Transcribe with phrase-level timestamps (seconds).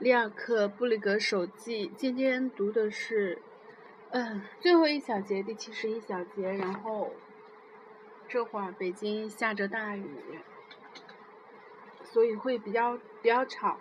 [0.00, 3.42] 里尔克布里格手记，今天读的是，
[4.12, 6.50] 嗯，最后一小节，第七十一小节。
[6.50, 7.12] 然后
[8.26, 10.40] 这会儿北京下着大雨，
[12.02, 13.78] 所以会比较比较吵。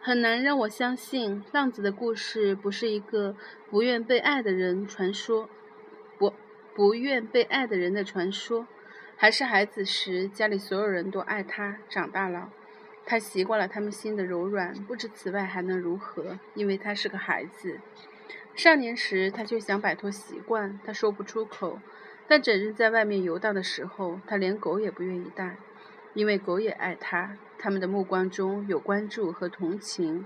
[0.00, 3.36] 很难让我相信，浪子的故事不是一个
[3.70, 5.48] 不愿被爱的人传说，
[6.18, 6.32] 不
[6.74, 8.66] 不愿被爱的人的传说，
[9.16, 12.52] 还是孩子时家里所有人都爱他，长大了。
[13.10, 17.80] 他习惯了他们心的柔软，不知此外还能如何，因为他是个孩子。
[18.54, 21.80] 少年时，他却想摆脱习惯，他说不出口。
[22.28, 25.56] 但整日在外面游荡的时候，他连狗也不愿意带，
[26.14, 27.36] 因为狗也爱他。
[27.58, 30.24] 他们的目光中有关注和同情，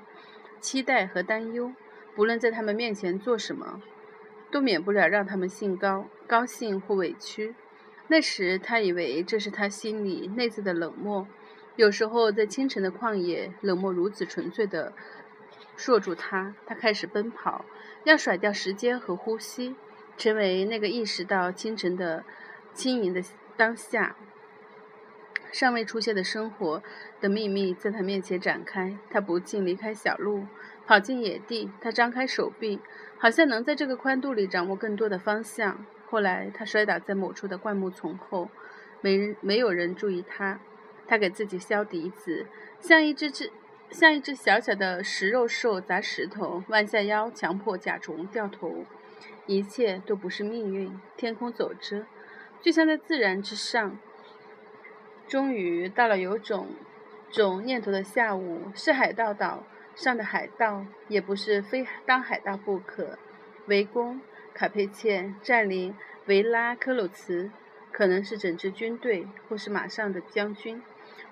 [0.60, 1.72] 期待和担忧。
[2.14, 3.80] 不论在他们面前做什么，
[4.50, 7.54] 都免不了让他们兴高、高兴或委屈。
[8.08, 11.26] 那时，他以为这是他心里内在的冷漠。
[11.76, 14.92] 有时候，在清晨的旷野，冷漠如此纯粹地
[15.76, 16.54] 锁住他。
[16.66, 17.64] 他开始奔跑，
[18.04, 19.74] 要甩掉时间和呼吸，
[20.16, 22.24] 成为那个意识到清晨的
[22.72, 23.20] 轻盈的
[23.56, 24.14] 当下。
[25.50, 26.82] 尚未出现的生活
[27.20, 28.96] 的秘密在他面前展开。
[29.10, 30.46] 他不禁离开小路，
[30.86, 31.70] 跑进野地。
[31.80, 32.80] 他张开手臂，
[33.18, 35.84] 好像能在这个宽度里掌握更多的方向。
[36.06, 38.48] 后来，他摔倒在某处的灌木丛后，
[39.00, 40.60] 没人，没有人注意他。
[41.06, 42.46] 他给自己削笛子，
[42.80, 43.50] 像一只只
[43.90, 48.84] 像一只小小的食肉兽砸石头，弯下腰，强迫甲虫掉头。
[49.46, 52.06] 一切都不是命运，天空走着，
[52.62, 53.98] 就像在自然之上。
[55.28, 56.68] 终于到了有种
[57.30, 63.18] 种念头的下午，是海盗岛上的海盗，也不是非当海盗不可。
[63.66, 64.20] 围攻
[64.54, 65.94] 卡佩切，占领
[66.26, 67.50] 维拉科鲁茨，
[67.92, 70.82] 可能是整支军队，或是马上的将军。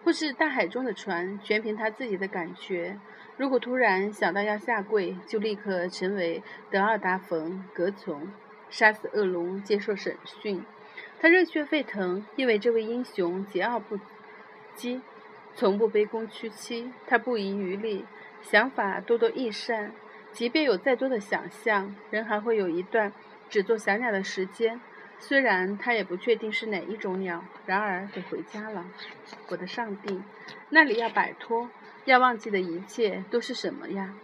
[0.05, 2.99] 或是大海中的船，全凭他自己的感觉。
[3.37, 8.29] 如果突然想到要下跪，就立刻成为德奥达冯·格从，
[8.69, 10.65] 杀死恶龙，接受审讯。
[11.21, 13.99] 他热血沸腾，因为这位英雄桀骜不
[14.77, 15.01] 羁，
[15.55, 16.93] 从不卑躬屈膝。
[17.07, 18.05] 他不遗余力，
[18.43, 19.93] 想法多多益善。
[20.33, 23.13] 即便有再多的想象，人还会有一段
[23.49, 24.81] 只做小鸟的时间。
[25.25, 28.85] 虽然他也不确定是哪一种鸟，然而得回家了。
[29.49, 30.21] 我的上帝，
[30.69, 31.71] 那里要摆脱、
[32.05, 34.15] 要忘记的一切都是什么呀？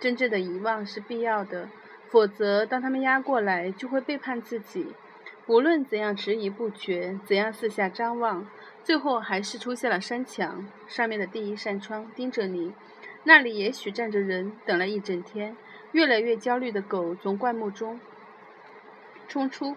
[0.00, 1.68] 真正的遗忘是必要的，
[2.08, 4.88] 否则当他们压过来，就会背叛自己。
[5.46, 8.48] 无论怎样迟疑不决，怎样四下张望，
[8.82, 12.74] 最后还是出现了山墙上面的第一扇窗盯着你。
[13.22, 15.56] 那里也许站着人，等了一整天。
[15.92, 18.00] 越来越焦虑的狗从灌木中
[19.28, 19.76] 冲出。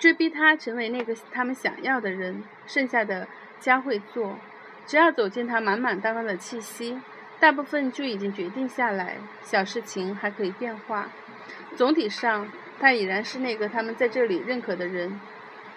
[0.00, 3.28] 追逼他成为那个他们想要的人，剩下的
[3.60, 4.38] 将会做。
[4.86, 6.98] 只要走进他满满当当的气息，
[7.38, 9.18] 大部分就已经决定下来。
[9.42, 11.10] 小事情还可以变化。
[11.76, 12.48] 总体上，
[12.80, 15.20] 他已然是那个他们在这里认可的人。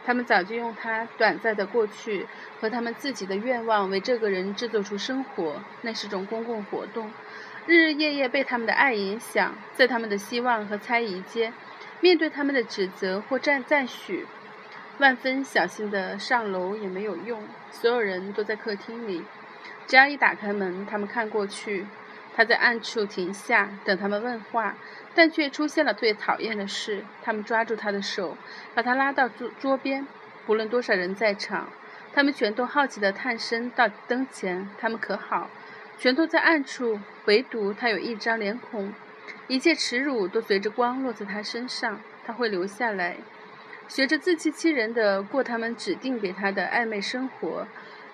[0.06, 2.26] 他们早就用他短暂的过去
[2.60, 5.62] 和他们自己的愿望为这个人制作出生活。
[5.82, 7.12] 那是种公共活动，
[7.68, 11.54] 日日夜夜被他们的爱影响，在他们的希望和猜疑间。
[12.04, 14.28] 面对他们的指责或赞赞许，
[14.98, 17.42] 万分小心的上楼也没有用。
[17.72, 19.24] 所有人都在客厅里，
[19.88, 21.88] 只要一打开门，他们看过去。
[22.36, 24.76] 他在暗处停下，等他们问话，
[25.16, 28.36] 但却出现了最讨厌的事：他们抓住他的手，
[28.76, 30.06] 把他拉到桌桌边。
[30.46, 31.70] 不论多少人在场，
[32.14, 34.70] 他们全都好奇地探身到灯前。
[34.78, 35.50] 他们可好？
[35.98, 38.94] 全都在暗处，唯独他有一张脸孔。
[39.48, 43.18] 一切耻辱都随着光落在他身上，他会留下来，
[43.88, 47.68] 学着自欺欺人的过他们指定给他的暧昧生活，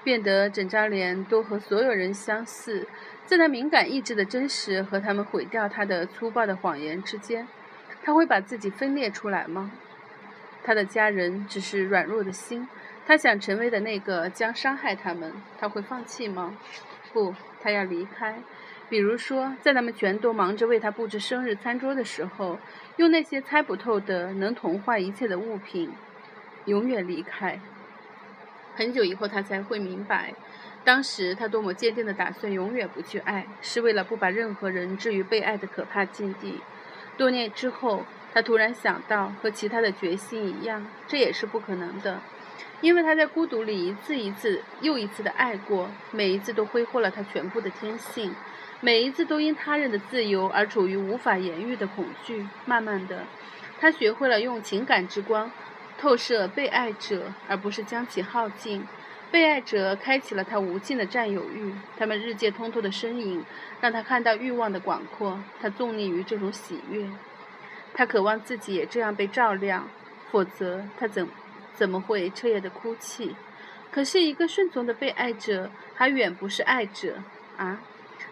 [0.03, 2.87] 变得整张脸都和所有人相似。
[3.25, 7.47] 在他敏感意志的真实和他们毁掉他的粗暴的谎言之间，
[8.01, 9.71] 他会把自己分裂出来吗？
[10.63, 12.67] 他的家人只是软弱的心，
[13.05, 15.31] 他想成为的那个将伤害他们。
[15.59, 16.57] 他会放弃吗？
[17.13, 18.39] 不，他要离开。
[18.89, 22.59] 比如说，在他们全都忙着为他布置生日餐桌的时候，
[22.97, 25.91] 用那些猜不透的、能同化一切的物品，
[26.65, 27.59] 永远离开。
[28.75, 30.33] 很久以后，他才会明白，
[30.83, 36.59] 当时他多么坚定的打算永远不去爱，是为了不把任何人置于被爱的可怕境地。
[37.15, 42.19] 多年之后，他突然想到，和其他的决心一样，这也是不可能的，
[42.81, 48.33] 因为他在孤独里一次一次又一次的爱过，每一次都挥霍了他全部的天性。
[48.81, 52.47] 每一次都因他人的自由而处于无法言喻的恐惧。
[52.65, 53.25] 慢慢的，
[53.79, 55.51] 他学会了用情感之光
[55.97, 58.87] 透射被爱者，而不是将其耗尽。
[59.31, 63.45] 被爱者开启了他无尽的占有欲，他们日渐通透的身影
[63.79, 65.39] 让他看到欲望的广阔。
[65.61, 67.07] 他纵溺于这种喜悦，
[67.93, 69.87] 他渴望自己也这样被照亮，
[70.31, 71.27] 否则他怎
[71.75, 73.35] 怎么会彻夜的哭泣？
[73.91, 77.17] 可是，一个顺从的被爱者还远不是爱者
[77.57, 77.81] 啊！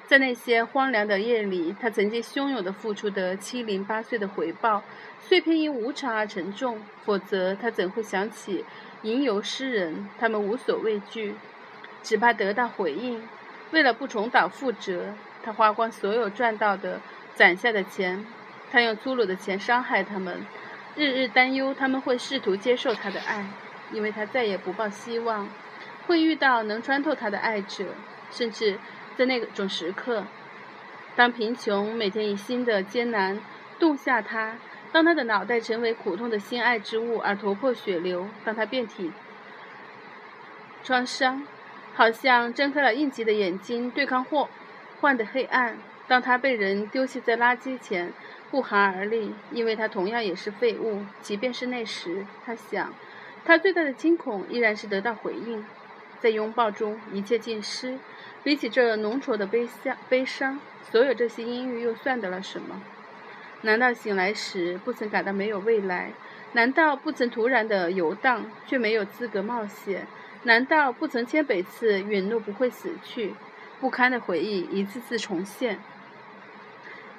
[0.08, 4.82] 在那些荒凉的夜里，他曾经汹涌的付出的七零八碎的回报，
[5.20, 8.64] 碎片因无常而沉重，否则他怎会想起？
[9.02, 11.36] 吟游诗人，他们无所畏惧，
[12.02, 13.22] 只怕得到回应。
[13.72, 15.14] 为了不重蹈覆辙，
[15.44, 17.02] 他花光所有赚到的、
[17.36, 18.26] 攒下的钱。
[18.72, 20.46] 他用粗鲁的钱伤害他们，
[20.96, 23.46] 日日担忧他们会试图接受他的爱，
[23.92, 25.50] 因为他再也不抱希望
[26.08, 27.88] 会遇到能穿透他的爱者。
[28.30, 28.78] 甚至
[29.18, 30.26] 在那种时刻，
[31.16, 33.40] 当贫穷每天以新的艰难
[33.80, 34.58] 冻下他。
[34.92, 39.12] 当他的脑袋成为苦痛的心爱之物而头破血流，当他遍体
[40.84, 41.46] 创伤，
[41.96, 44.48] 好像睁开了应急的眼睛对抗祸
[45.02, 45.78] 患的黑暗，
[46.08, 48.14] 当他被人丢弃在垃圾前
[48.52, 51.04] 不寒而栗，因为他同样也是废物。
[51.22, 52.94] 即便是那时，他想，
[53.44, 55.66] 他最大的惊恐依然是得到回应，
[56.20, 57.98] 在拥抱中一切尽失。
[58.48, 60.58] 比起这浓稠的悲伤，悲伤，
[60.90, 62.82] 所有这些阴郁又算得了什么？
[63.64, 66.14] 难道醒来时不曾感到没有未来？
[66.54, 70.08] 难道不曾突然的游荡，却没有资格冒险？
[70.44, 73.36] 难道不曾千百次允诺不会死去？
[73.82, 75.80] 不堪的回忆一次次重现。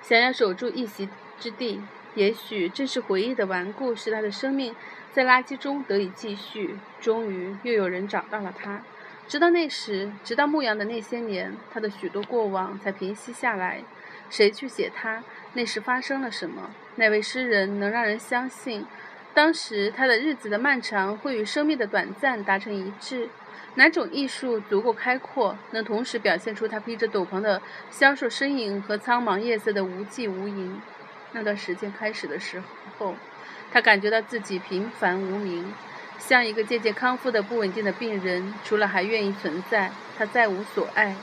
[0.01, 1.83] 想要守住一席之地，
[2.15, 4.75] 也许正是回忆的顽固，使他的生命
[5.13, 6.79] 在垃圾中得以继续。
[7.03, 8.81] 终于，又有人找到了他。
[9.29, 13.83] 直到那时，直到牧羊的那些年，他的许多过往才平息下来。
[14.31, 15.23] 谁去写他？
[15.53, 16.71] 那时发生了什么？
[16.97, 18.87] 那位诗人能让人相信，
[19.35, 23.29] 当时他的日子的漫长会与生命的短暂达成一致？
[23.75, 27.61] 哪种艺术足够开阔，能同时表现出他披着斗篷的
[27.91, 30.73] 消瘦身影和苍茫夜色的无际无垠？
[31.33, 32.63] 那段时间开始的时
[32.99, 33.15] 候，
[33.71, 35.73] 他感觉到自己平凡无名，
[36.19, 38.55] 像一个渐渐康复的不稳定的病人。
[38.65, 41.17] 除了还愿意存在，他再无所爱。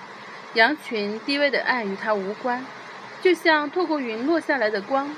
[0.53, 2.65] 羊群低微的爱与他无关。
[3.21, 5.15] 就像透过云落下来的光，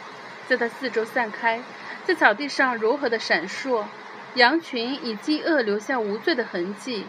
[0.47, 1.61] 在他四周散开，
[2.05, 3.85] 在草地上柔和的闪烁。
[4.35, 7.05] 羊群以饥饿留下无罪的痕迹，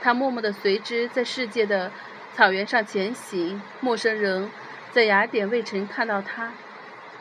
[0.00, 1.92] 他默默地随之在世界的
[2.36, 3.62] 草原上前行。
[3.80, 4.50] 陌生人
[4.92, 6.52] 在雅典未曾看到他，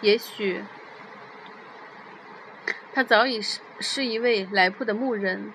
[0.02, 0.64] 也许
[2.94, 5.54] 他早已是是一位来铺的牧人，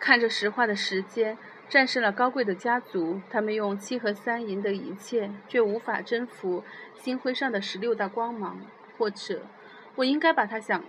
[0.00, 1.38] 看着石化的时间。
[1.68, 6.64] 战胜了高贵的家族，他们用七和三赢得一切，却无法征服
[6.96, 8.58] 星辉上的十六道光芒。
[8.96, 9.42] 或者，
[9.96, 10.82] 我应该把他想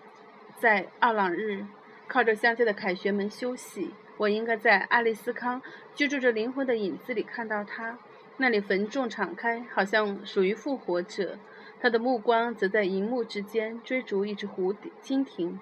[0.57, 1.65] 在奥朗日，
[2.07, 3.93] 靠着乡间的凯旋门休息。
[4.15, 5.61] 我应该在爱丽斯康
[5.93, 7.97] 居住着灵魂的影子里看到他，
[8.37, 11.37] 那里坟冢敞开，好像属于复活者。
[11.81, 15.59] 他的目光则在银幕之间追逐一只蝴蝶蜻蜓，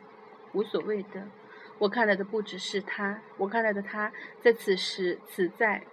[0.57, 1.27] 无所谓的。
[1.77, 4.11] 我看到的不只是他，我看到的他
[4.41, 5.83] 在此时此在，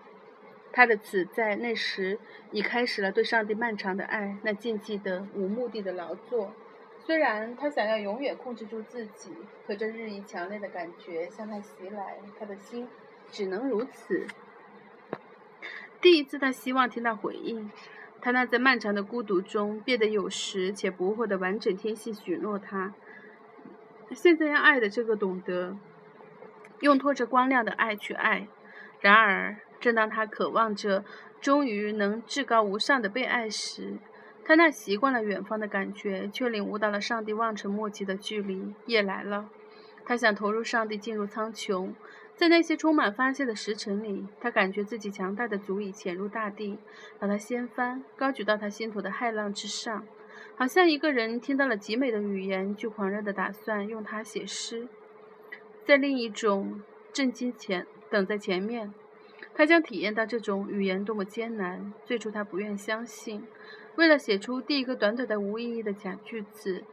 [0.72, 2.18] 他的此在那时
[2.50, 6.54] 已开始了对上帝漫长的爱，那禁忌的无目的的劳作。
[6.98, 9.30] 虽然他想要永远控制住自己，
[9.66, 12.88] 可这日益强烈的感觉向他袭来，他的心
[13.30, 14.26] 只能如此。
[16.00, 17.70] 第一次，他希望听到回应，
[18.22, 22.94] 他那在漫长的孤独中变得有时且不惑的完整天性许诺他。
[24.10, 25.76] 现在要爱的这个懂得
[26.80, 28.46] 用托着光亮的爱去爱，
[29.00, 31.04] 然而正当他渴望着
[31.40, 33.98] 终于能至高无上的被爱时，
[34.44, 38.74] 他那习惯了远方的感觉却领悟到了上帝望尘莫及的距离。
[38.86, 39.48] 夜来了，
[40.04, 41.92] 他想投入上帝，进入苍穹，
[42.34, 46.78] 在那些充满发泄的时辰里，他感觉自己强大的足以潜入大地，
[47.18, 50.06] 把它掀翻，高举到他心头的骇浪之上。
[50.56, 54.86] 好像一个人听到了极美的语言，就狂热地打算用它写诗。
[55.84, 56.80] 在另一种
[57.12, 58.94] 震惊前等在前面，
[59.54, 61.92] 他将体验到这种语言多么艰难。
[62.04, 63.44] 最初他不愿相信，
[63.96, 66.84] 为了写出第一个短短的无意义的假句子，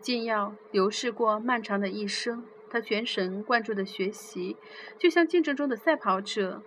[0.00, 2.44] 竟要流逝过漫长的一生。
[2.68, 4.56] 他全神贯注地学习，
[4.98, 6.62] 就像竞争中的赛跑者。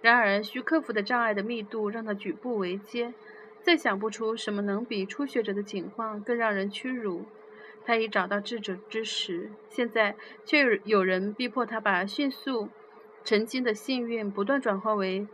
[0.00, 3.14] 然而，需克服的障碍的密度让他举步维艰。
[3.62, 7.24] 再想不出什么能比初学者的情况更让人屈辱。
[7.84, 10.14] 他已找到智者之时，现在
[10.44, 12.68] 却有人逼迫他把迅速
[13.24, 15.26] 成精的幸运不断转化为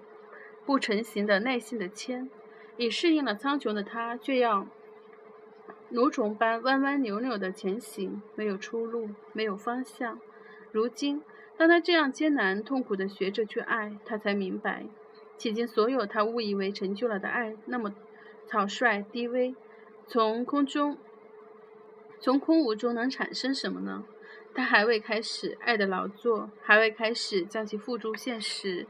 [0.64, 2.30] 不成形的耐性的铅。
[2.76, 4.66] 已适应了苍穹的他，却要
[5.90, 10.20] 蠕虫般弯弯扭扭地前行，没有出路，没有方向。
[10.70, 11.20] 如今，
[11.56, 14.86] 当他这样艰难痛苦地学着去爱，他才明白，
[15.36, 17.92] 迄今所有他误以为成就了的爱，那么
[18.48, 19.54] 草率低微，
[20.06, 20.96] 从空中，
[22.18, 24.04] 从空无中能产生什么呢？
[24.54, 28.86] 他还未开始爱的劳作，还未开始将其付诸现实。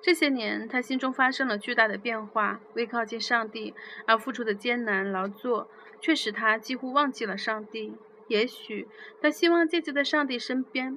[0.00, 2.60] 这些年，他心中发生了巨大的变化。
[2.72, 3.74] 为靠近上帝
[4.06, 5.68] 而付出的艰难劳作，
[6.00, 7.94] 却使他几乎忘记了上帝。
[8.28, 8.88] 也许
[9.20, 10.96] 他希望借借在上帝身边，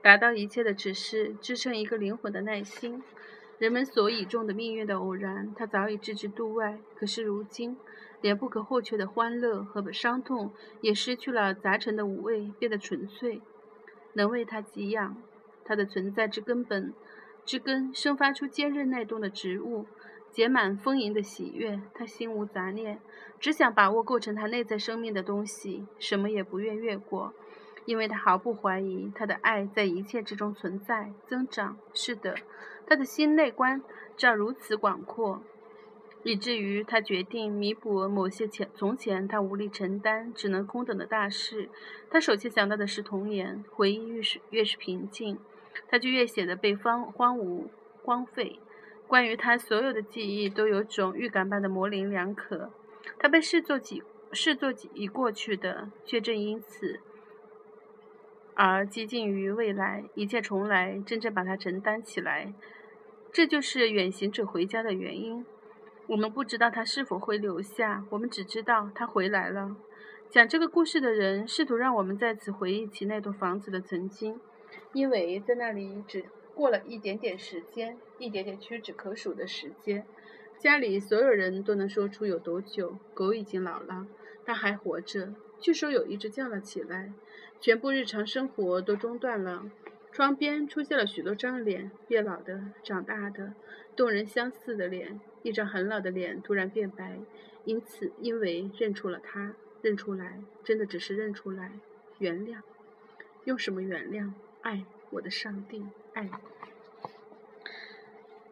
[0.00, 3.02] 达到一切的指示，支撑一个灵魂的耐心。
[3.62, 6.80] 人们所倚重的命运的偶然，他早已置之度外。
[6.96, 7.76] 可是如今，
[8.20, 13.40] 连不可或缺的欢乐和伤痛也失去了杂陈的五味，变得纯粹，
[14.14, 15.16] 能为他给养。
[15.64, 16.92] 他的存在之根本
[17.44, 19.86] 之根，生发出坚韧耐冻的植物，
[20.28, 21.80] 结满丰盈的喜悦。
[21.94, 23.00] 他心无杂念，
[23.38, 27.32] 只想把握构成他内在生命的东西，什么也不愿越过，
[27.84, 31.76] 因为他毫不怀疑他的爱在一切之中存在、增长。
[31.92, 32.34] 是的，
[32.86, 33.82] 他的心内观
[34.16, 35.42] 照如此广阔。
[36.24, 41.68] 以至于他决定弥补某些前从前他无力承担、只能空等的大事。
[42.10, 45.36] 他首先想到的是童年，回忆越是越是平静，
[45.88, 47.66] 他就越显得被荒荒芜、
[48.04, 48.60] 荒废。
[49.08, 52.70] 关于他所有的记忆，都有种预感般的模棱两可。
[53.18, 54.00] 他被视作几
[54.32, 57.00] 视作已过去的，却正因此
[58.54, 60.04] 而接近于未来。
[60.14, 62.52] 一切重来，真正把它承担起来，
[63.32, 65.44] 这就是远行者回家的原因。
[66.08, 69.76] 我们不知道他是否会留下，我们只知道他回来了。
[70.28, 74.40] 讲这个故事的人试图让我们再次回忆起那栋房子的曾经，
[74.92, 80.04] 因为在那里只过了一点点时间，一点点屈指可数的时间。
[80.58, 82.96] 家里所有人都能说出有多久。
[83.14, 84.06] 狗已经老了，
[84.44, 85.34] 它还活着。
[85.62, 87.12] 据说有一只叫了起来，
[87.60, 89.70] 全部日常生活都中断了。
[90.10, 93.54] 窗边出现了许多张脸，变老的、长大的、
[93.94, 95.20] 动人相似的脸。
[95.44, 97.16] 一张很老的脸突然变白，
[97.64, 101.70] 因此因为认出了他，认出来，真的只是认出来。
[102.18, 102.58] 原谅，
[103.44, 104.32] 用什么原谅？
[104.62, 106.28] 爱，我的上帝，爱。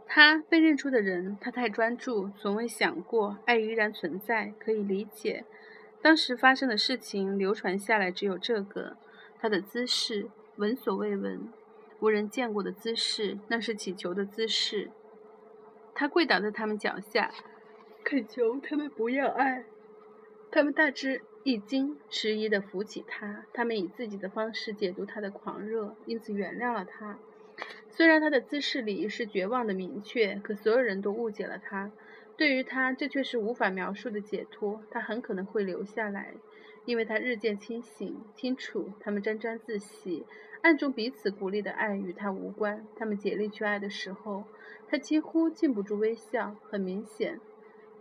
[0.07, 5.45] 他被认出的人，他太专注，从未想过爱依然存在，可以理解。
[6.03, 8.97] 当时发生的事情流传下来，只有这个：
[9.39, 11.49] 他的姿势，闻所未闻、
[12.01, 14.91] 无人见过的姿势，那是乞求的姿势。
[15.95, 17.31] 他跪倒在他们脚下，
[18.03, 19.65] 恳求他们不要爱。
[20.51, 23.45] 他们大吃一惊，迟疑地扶起他。
[23.53, 27.19] 他们以自己的方式解读他的狂热，因此原谅了他。
[27.91, 31.91] 虽然他的姿势里是绝望的明确，可所有人都误解了他。
[32.41, 34.83] 对于他，这却是无法描述的解脱。
[34.91, 36.33] 他很可能会留下来，
[36.87, 38.95] 因为他日渐清醒、清楚。
[38.99, 40.25] 他们沾沾自喜，
[40.63, 42.87] 暗中彼此鼓励的爱与他无关。
[42.97, 44.45] 他们竭力去爱的时候。
[44.89, 46.57] 他几乎禁不住微笑。
[46.63, 47.39] 很明显，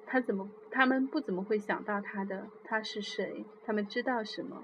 [0.05, 2.48] 他怎么他们不怎么会想到他的？
[2.63, 3.43] 他是谁？
[3.65, 4.63] 他们知道什么？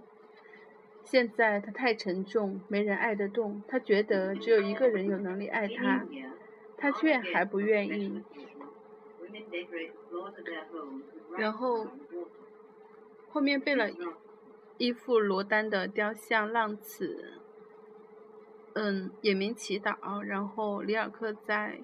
[1.04, 3.62] 现在他太沉重，没人爱得动。
[3.68, 6.06] 他觉得只有一个人有能力爱他，
[6.78, 8.24] 他却还不愿意。
[11.38, 11.88] 然后
[13.30, 13.90] 后面背了
[14.78, 17.40] 一副罗丹的雕像《浪子》，
[18.74, 20.22] 嗯，也名祈祷。
[20.22, 21.82] 然后里尔克在。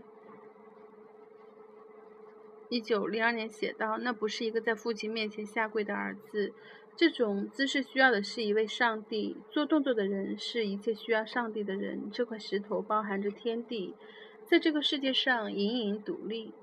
[2.69, 6.53] 一九零二年写道：“那不是一个在父亲面前下跪的儿子，
[6.95, 9.35] 这种姿势需要的是一位上帝。
[9.49, 12.09] 做动作的人是一切需要上帝的人。
[12.09, 13.93] 这块石头包含着天地，
[14.45, 16.53] 在这个世界上隐隐独立。”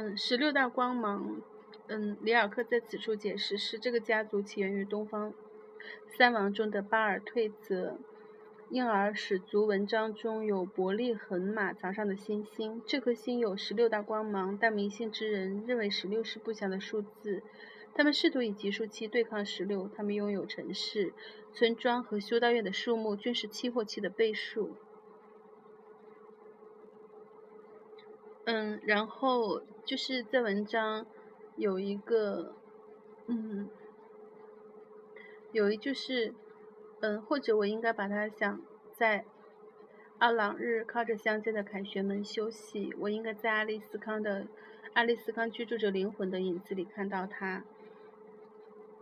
[0.00, 1.40] 嗯，十六大光芒。
[1.88, 5.34] 嗯，里尔克在此处解释是这个家族起源于东方。
[6.06, 7.98] 三王中的巴尔退则，
[8.70, 12.80] 因而使族文章中有伯利恒马槽上的星星。
[12.86, 17.42] 这颗星有十六大光芒，但迷信之人认为十六是不祥的数字。
[17.92, 19.90] 他们试图以计数器对抗十六。
[19.96, 21.12] 他们拥有城市、
[21.52, 24.76] 村庄和修道院的数目均是七或七的倍数。
[28.50, 31.04] 嗯，然后就是在文章
[31.56, 32.54] 有一个，
[33.26, 33.68] 嗯。
[35.52, 36.32] 有一句是，
[37.00, 38.62] 嗯，或者我应该把它想
[38.94, 39.26] 在
[40.16, 42.94] 阿朗日靠着乡间的凯旋门休息。
[43.00, 44.46] 我应该在阿丽斯康的
[44.94, 47.64] 阿丽斯康居住着灵魂的影子里看到它。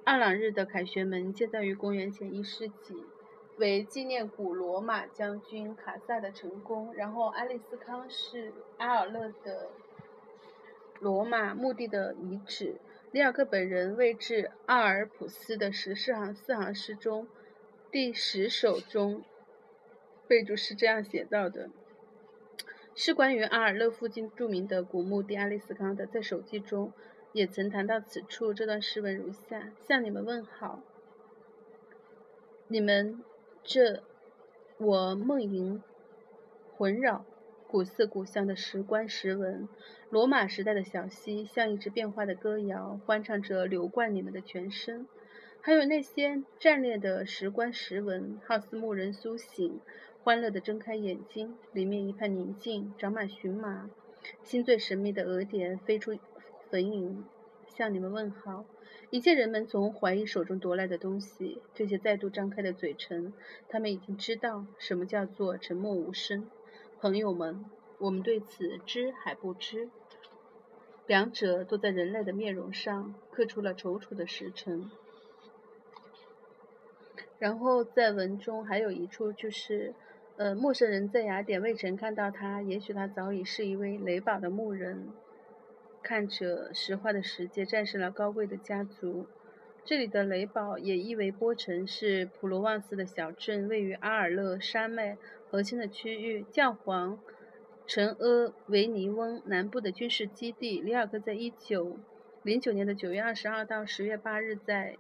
[0.03, 3.05] 阿朗日的凯旋门建造于公元前一世纪，
[3.59, 6.93] 为纪念古罗马将军卡萨的成功。
[6.95, 9.71] 然后阿丽斯康是阿尔勒的
[11.01, 12.77] 罗马墓地的遗址。
[13.13, 17.27] 里尔克本人为致阿尔普斯的十四行四行诗中
[17.91, 19.23] 第十首中
[20.27, 21.71] 备注是这样写到的：
[22.95, 26.05] 是关于阿尔勒附近著名的古墓地阿利斯康的。
[26.05, 26.93] 在手记中
[27.33, 28.53] 也曾谈到此处。
[28.53, 30.83] 这段诗文如下：向你们问好，
[32.69, 33.23] 你们
[33.69, 34.05] 这
[34.79, 35.83] 我梦萦
[36.77, 37.27] 魂绕。
[37.67, 39.69] 古色古香的石棺石纹，
[40.09, 45.09] 罗马时代的小溪像一支变化的歌谣，欢唱着流贯你们的全身。
[45.61, 49.81] 还有那些战列的石棺石纹，好似牧人苏醒，
[50.23, 53.91] 欢乐地睁开眼睛，里面一派宁静，长满荨麻。
[54.45, 56.17] 心最神秘的额点飞出
[56.71, 57.25] 粉影，
[57.77, 58.65] 向你们问好。
[59.11, 63.33] 一切人们从怀疑手中夺来的东西，这些再度张开的嘴唇，
[63.69, 66.49] 他们已经知道什么叫做沉默无声。
[67.01, 67.65] 朋友们，
[67.99, 69.91] 我们对此知还不知？
[71.07, 74.91] 两者都在人类的面容上刻出了楚楚的时辰。
[77.39, 79.95] 然后在文中还有一处，就是
[80.37, 85.11] 呃，陌生人在雅典未曾看到他，也许他早已是一位雷堡的牧人，
[86.07, 89.27] 看着石化的石阶，战胜了高贵的家族。
[89.85, 95.19] 这里的雷堡也意为波城，是普罗旺斯的小镇，位于阿尔勒山脉
[95.51, 96.45] 核心的区域。
[96.45, 97.19] 教皇
[97.89, 100.81] 陈阿维尼翁南部的军事基地。
[100.81, 101.99] 里尔克在一九
[102.45, 104.97] 零九年的九月二十二到十月八日，在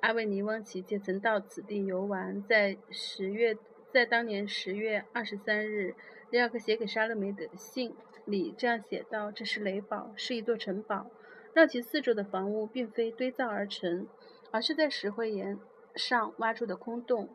[0.00, 2.42] 阿维尼翁期间曾到此地游玩。
[2.42, 3.58] 在十月，
[3.92, 5.94] 在当年十月二十三日，
[6.30, 7.94] 里尔克写给沙勒梅的信
[8.26, 11.10] 里这样写道：“这是雷堡，是一座城堡。”
[11.54, 14.06] 绕其四周的房屋并非堆造而成，
[14.50, 15.58] 而是在石灰岩
[15.94, 17.30] 上挖出的空洞。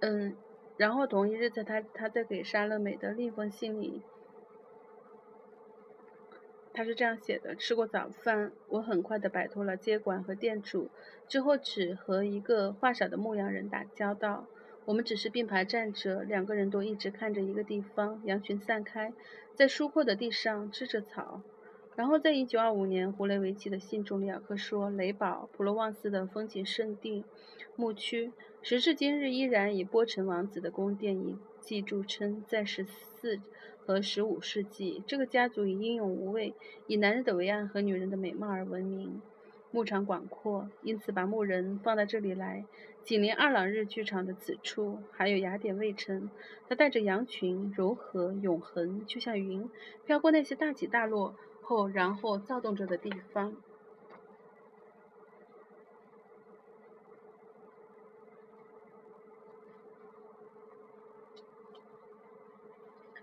[0.00, 0.36] 嗯，
[0.76, 4.02] 然后同一日，在他他在给莎乐美的另一封信里，
[6.72, 10.90] 他是这样写的：吃过早饭，我很快的摆脱了接管和店主，
[11.28, 14.48] 之后只和一个话少的牧羊人打交道。
[14.86, 18.22] 我们只是并排站着，两个人都一直看着一个地方。
[18.24, 19.12] 羊群散开，
[19.54, 21.42] 在疏阔的地上吃着草。
[21.96, 27.24] 然后，在一九二五年，胡雷维奇的信中，里尔克说：“雷堡，普罗旺斯的风景胜地，
[27.74, 32.44] 牧区，时至今日依然以波城王子的宫殿遗迹著称。
[32.46, 33.40] 在十四
[33.80, 36.54] 和十五世纪，这个家族以英勇无畏、
[36.86, 39.20] 以男人的伟岸和女人的美貌而闻名。
[39.70, 42.64] 牧场广阔，因此把牧人放到这里来。
[43.02, 46.30] 紧邻二朗日剧场的此处，还有雅典卫城。
[46.68, 49.70] 他带着羊群，柔和永恒，就像云，
[50.04, 53.56] 飘过那些大起大落。”后，然后躁动着的地方。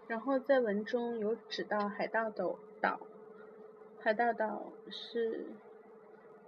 [0.08, 2.99] 然后在文中有指到海盗岛岛，
[3.99, 5.47] 海盗岛是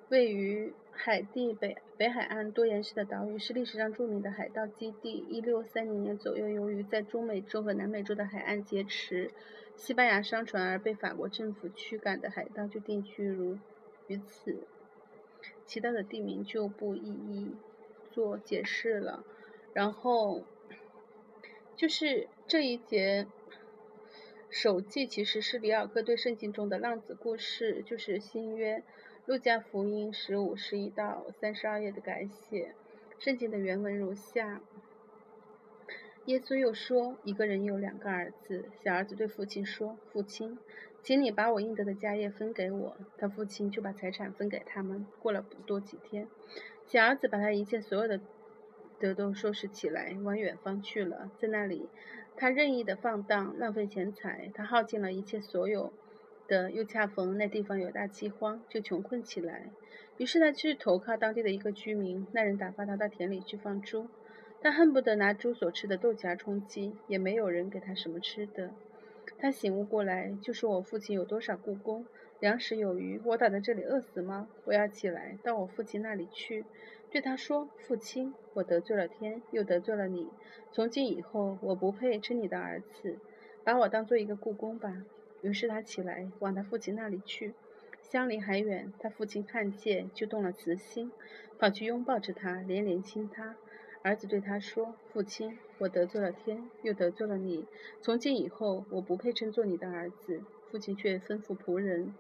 [0.10, 5.26] 位于海地北北海岸多岩石的岛屿，是历史上著名的海盗基地。
[5.30, 9.32] 一六三零年左右，由于在中美洲和南美洲的海岸劫持。
[9.76, 13.58] 西班牙商船而被法国政府驱赶的海盗就定居如
[14.08, 14.60] 于此，
[15.66, 17.54] 其他的地名就不一一
[18.12, 19.26] 做解释了。
[19.74, 20.46] 然后
[21.76, 23.28] 就是这一节
[24.50, 28.82] 手记其实是里尔克对圣经中的浪子故事，就是新约
[29.26, 32.76] 路加福音十五十一到三十二页的改写。
[33.18, 34.62] 圣经的原文如下。
[36.26, 40.60] 耶稣又说：“一个人有两个儿子，小儿子对父亲说：‘父亲，
[41.02, 45.08] 请你把我应得的家业分给我。’他父亲就把财产分给他们。
[45.20, 46.28] 过了不多几天，
[46.86, 48.20] 小儿子把他一切所有的
[49.00, 51.32] 得都收拾起来，往远方去了。
[51.40, 51.90] 在那里，
[52.36, 54.52] 他任意的放荡，浪费钱财。
[54.54, 55.92] 他耗尽了一切所有
[56.48, 59.70] 的，又恰逢那地方有大饥荒，就穷困起来。
[60.18, 64.08] 于是他去投靠当地的一个居民，那人打发他到田里去放猪。”
[64.62, 68.72] 他恨不得拿猪所吃的豆荚充饥，也没有人给他什么吃的。
[69.38, 72.06] 他醒悟过来，就说：“我父亲有多少故宫，
[72.40, 74.48] 粮食有余，我倒在这里饿死吗？
[74.64, 76.66] 我要起来到我父亲那里去，
[77.12, 80.30] 对他说：‘父亲，我得罪了天，又得罪了你。
[80.72, 83.20] 从今以后，我不配称你的儿子，
[83.64, 85.04] 把我当做一个故宫吧。’
[85.46, 87.54] 于是他起来往他父亲那里去。
[88.02, 91.12] 相离还远，他父亲看见就动了慈心，
[91.60, 93.56] 跑去拥抱着他，连连亲他。
[94.02, 97.66] 儿子对他说：“父亲，我得罪了天，又得罪了你。
[98.02, 102.14] 从今以后，我不配称作你的儿子。”父亲却吩咐仆人：“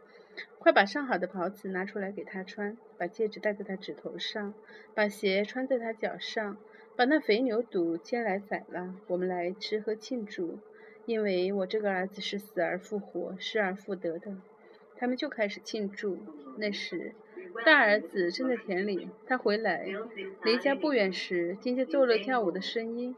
[0.59, 4.53] 快把上好的袍子拿出来给他穿，把戒指戴在他指头上，
[4.93, 6.57] 把鞋穿在他脚上，
[6.95, 10.59] 把那肥牛肚牵来宰了，我们来吃喝庆祝。”
[11.05, 14.35] 因为我这个儿子是死而复活、失而复得的。
[14.97, 16.17] 他们就开始庆祝。
[16.57, 17.13] 那时，
[17.65, 19.85] 大儿子正在田里，他回来，
[20.43, 23.15] 离家不远时，听见奏乐跳舞的声音，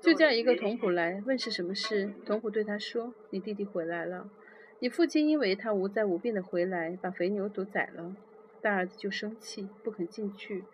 [0.00, 2.12] 就叫一个童仆来问是什么事。
[2.24, 4.30] 童仆对他说：“你弟弟回来了，
[4.78, 8.16] 你父亲因为他无灾无病的回来，把肥牛都宰了。”
[8.62, 10.64] 大儿子就生气，不肯进去。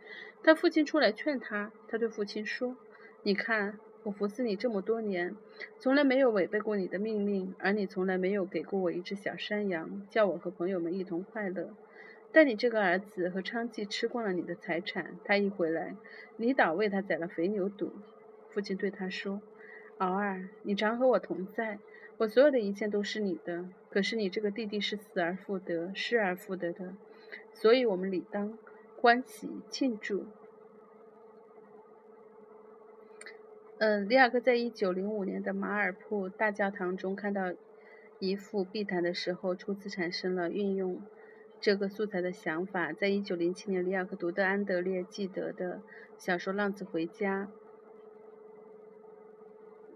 [0.44, 2.76] 他父亲出来劝他，他对父亲说
[3.24, 5.36] ：“你看。”我服侍你这么多年，
[5.78, 11.68] 从来没有违背过你的命令，而你从来没有给过我一只小山羊，叫我和朋友们一同快乐。
[12.32, 15.96] 但你这个儿子和娼妓吃光了你的财产，他一回来，
[16.36, 17.90] 你倒为他宰了肥牛犊。
[18.48, 19.42] 父亲对他说
[19.98, 21.78] ：“敖儿，你常和我同在，
[22.16, 23.66] 我所有的一切都是你的。
[23.90, 26.94] 可是你这个弟弟是死而复得、失而复得的，
[27.52, 28.56] 所以我们理当
[28.96, 30.24] 欢喜庆祝。”
[33.80, 37.54] 嗯，里尔克在一九零五年的马尔铺大教堂中看到
[38.18, 41.00] 一幅壁毯的时候，初次产生了运用
[41.62, 42.92] 这个素材的想法。
[42.92, 45.80] 在一九零七年，里尔克读的安德烈·纪德的
[46.18, 47.48] 小说《浪子回家》，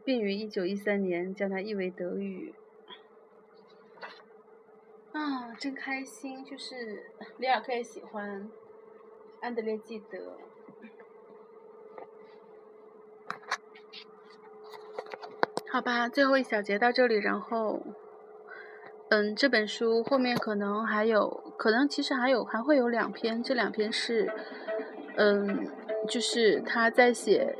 [0.03, 2.55] 并于一九一三年将它译为德语。
[5.13, 6.43] 啊，真开心！
[6.43, 7.05] 就是
[7.37, 8.51] 里尔克也喜欢
[9.43, 10.39] 安德烈·纪德。
[15.75, 17.83] 好吧，最后一小节到这里，然后，
[19.09, 24.33] 嗯，这本书后面可能还有，可能其实还有，还会有两篇，这两篇是，
[25.17, 25.67] 嗯，
[26.09, 27.59] 就是他在写，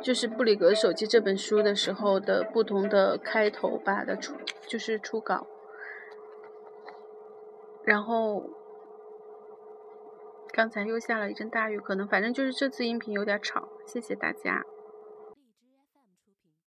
[0.00, 4.36] 就是布里格手机这本书的时候的不同的开头吧的初，
[4.68, 5.48] 就是初稿，
[7.82, 8.44] 然后，
[10.52, 14.64] 刚才又下了一阵大雨，可能反正就是这次音频有点吵，谢谢大家。